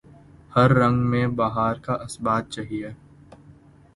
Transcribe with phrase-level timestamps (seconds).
[0.53, 2.89] ہر رنگ میں بہار کا اثبات چاہیے